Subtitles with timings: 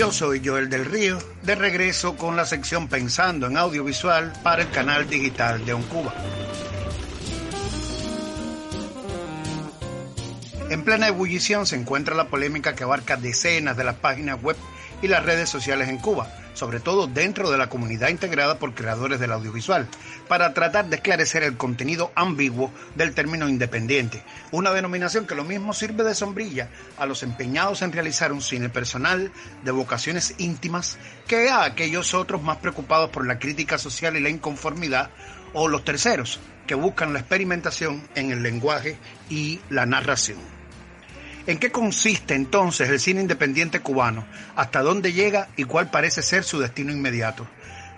[0.00, 4.70] Yo soy Joel del Río, de regreso con la sección Pensando en Audiovisual para el
[4.70, 6.14] canal digital de OnCuba.
[10.70, 14.56] En plena ebullición se encuentra la polémica que abarca decenas de las páginas web
[15.02, 19.20] y las redes sociales en Cuba, sobre todo dentro de la comunidad integrada por creadores
[19.20, 19.88] del audiovisual,
[20.28, 25.72] para tratar de esclarecer el contenido ambiguo del término independiente, una denominación que lo mismo
[25.72, 29.32] sirve de sombrilla a los empeñados en realizar un cine personal
[29.64, 34.28] de vocaciones íntimas que a aquellos otros más preocupados por la crítica social y la
[34.28, 35.10] inconformidad,
[35.52, 38.96] o los terceros, que buscan la experimentación en el lenguaje
[39.28, 40.59] y la narración.
[41.46, 44.26] ¿En qué consiste entonces el cine independiente cubano?
[44.56, 47.46] ¿Hasta dónde llega y cuál parece ser su destino inmediato?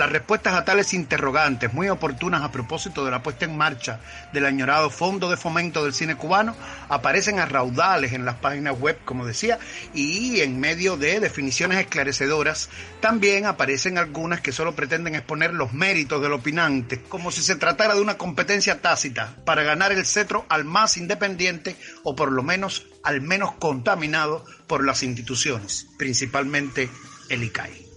[0.00, 4.00] Las respuestas a tales interrogantes, muy oportunas a propósito de la puesta en marcha
[4.32, 6.56] del añorado Fondo de Fomento del Cine Cubano,
[6.88, 9.58] aparecen a raudales en las páginas web, como decía,
[9.92, 12.70] y en medio de definiciones esclarecedoras,
[13.00, 17.94] también aparecen algunas que solo pretenden exponer los méritos del opinante, como si se tratara
[17.94, 22.86] de una competencia tácita para ganar el cetro al más independiente o por lo menos
[23.04, 26.88] al menos contaminado por las instituciones, principalmente
[27.28, 27.89] el ICAI.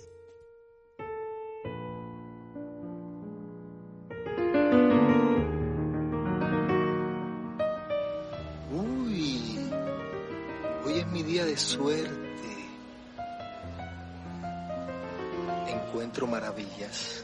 [11.58, 12.20] Suerte.
[15.68, 17.24] Encuentro maravillas.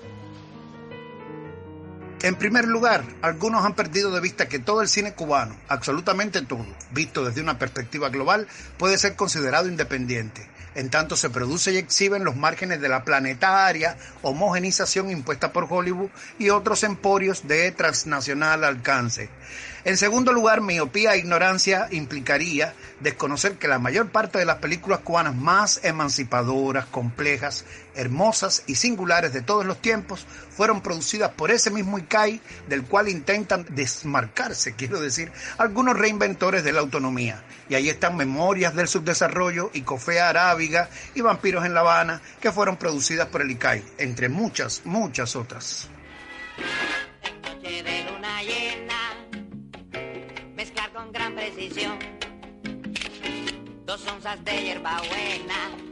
[2.22, 6.66] En primer lugar, algunos han perdido de vista que todo el cine cubano, absolutamente todo,
[6.92, 8.46] visto desde una perspectiva global,
[8.78, 13.06] puede ser considerado independiente, en tanto se produce y exhibe en los márgenes de la
[13.06, 19.30] planetaria homogenización impuesta por Hollywood y otros emporios de transnacional alcance.
[19.86, 25.00] En segundo lugar, miopía e ignorancia implicaría desconocer que la mayor parte de las películas
[25.00, 27.64] cubanas más emancipadoras, complejas,
[27.96, 33.08] hermosas y singulares de todos los tiempos fueron producidas por ese mismo ICAI del cual
[33.08, 37.44] intentan desmarcarse, quiero decir, algunos reinventores de la autonomía.
[37.70, 42.52] Y ahí están Memorias del Subdesarrollo y Cofea Arábiga y Vampiros en La Habana, que
[42.52, 45.90] fueron producidas por el ICAI, entre muchas, muchas otras.
[53.86, 55.89] Dos onzas de hierbabuena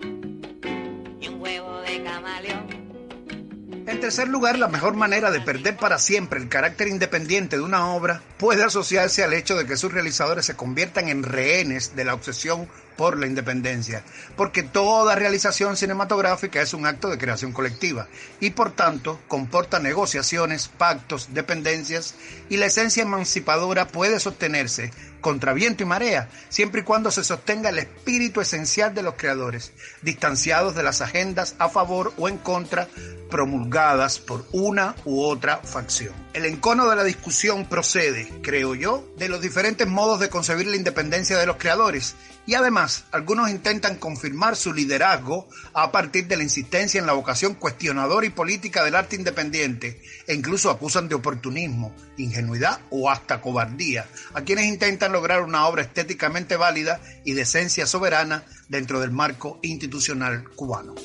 [4.07, 8.21] tercer lugar, la mejor manera de perder para siempre el carácter independiente de una obra
[8.37, 12.69] puede asociarse al hecho de que sus realizadores se conviertan en rehenes de la obsesión
[12.95, 14.03] por la independencia,
[14.37, 18.07] porque toda realización cinematográfica es un acto de creación colectiva
[18.39, 22.15] y por tanto comporta negociaciones, pactos, dependencias
[22.49, 24.91] y la esencia emancipadora puede sostenerse
[25.21, 29.73] contra viento y marea, siempre y cuando se sostenga el espíritu esencial de los creadores,
[30.01, 32.87] distanciados de las agendas a favor o en contra
[33.29, 36.13] promulgadas por una u otra facción.
[36.33, 40.75] El encono de la discusión procede, creo yo, de los diferentes modos de concebir la
[40.75, 46.43] independencia de los creadores y además algunos intentan confirmar su liderazgo a partir de la
[46.43, 51.93] insistencia en la vocación cuestionadora y política del arte independiente e incluso acusan de oportunismo,
[52.17, 57.85] ingenuidad o hasta cobardía a quienes intentan lograr una obra estéticamente válida y de esencia
[57.85, 60.95] soberana dentro del marco institucional cubano.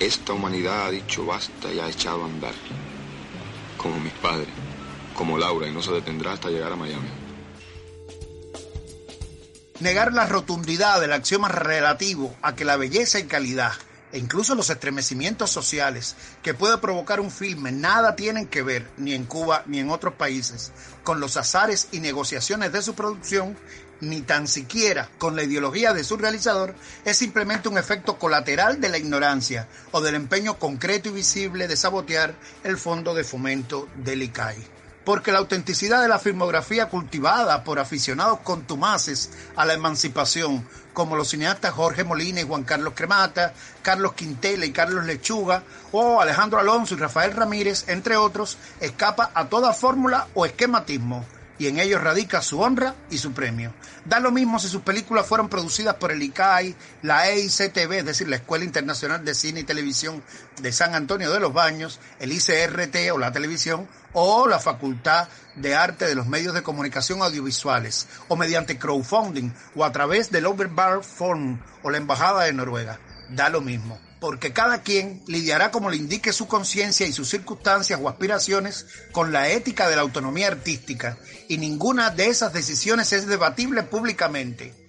[0.00, 2.54] Esta humanidad ha dicho basta y ha echado a andar,
[3.76, 4.48] como mis padres,
[5.14, 7.08] como Laura, y no se detendrá hasta llegar a Miami.
[9.80, 13.72] Negar la rotundidad del axioma relativo a que la belleza y calidad
[14.12, 19.14] e incluso los estremecimientos sociales que puede provocar un filme nada tienen que ver, ni
[19.14, 20.72] en Cuba ni en otros países,
[21.04, 23.56] con los azares y negociaciones de su producción,
[24.00, 26.74] ni tan siquiera con la ideología de su realizador,
[27.04, 31.76] es simplemente un efecto colateral de la ignorancia o del empeño concreto y visible de
[31.76, 34.77] sabotear el fondo de fomento del ICAI
[35.08, 41.30] porque la autenticidad de la filmografía cultivada por aficionados contumaces a la emancipación, como los
[41.30, 45.62] cineastas Jorge Molina y Juan Carlos Cremata, Carlos Quintela y Carlos Lechuga,
[45.92, 51.24] o Alejandro Alonso y Rafael Ramírez, entre otros, escapa a toda fórmula o esquematismo
[51.58, 53.72] y en ello radica su honra y su premio.
[54.04, 58.28] Da lo mismo si sus películas fueron producidas por el ICAI, la EICTV, es decir,
[58.28, 60.22] la Escuela Internacional de Cine y Televisión
[60.60, 65.74] de San Antonio de los Baños, el ICRT o la televisión, o la Facultad de
[65.74, 71.02] Arte de los Medios de Comunicación Audiovisuales, o mediante crowdfunding, o a través del Overbar
[71.02, 72.98] Forum o la Embajada de Noruega.
[73.30, 78.00] Da lo mismo porque cada quien lidiará como le indique su conciencia y sus circunstancias
[78.02, 81.18] o aspiraciones con la ética de la autonomía artística,
[81.48, 84.88] y ninguna de esas decisiones es debatible públicamente.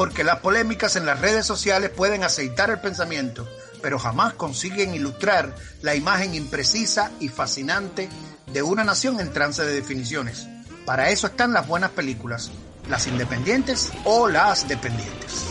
[0.00, 3.46] porque las polémicas en las redes sociales pueden aceitar el pensamiento,
[3.82, 8.08] pero jamás consiguen ilustrar la imagen imprecisa y fascinante
[8.50, 10.46] de una nación en trance de definiciones.
[10.86, 12.50] Para eso están las buenas películas,
[12.90, 15.46] las independientes o las dependientes.